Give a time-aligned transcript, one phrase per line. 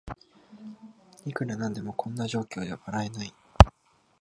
[1.27, 3.35] いくらなんでもこんな状況じゃ笑えない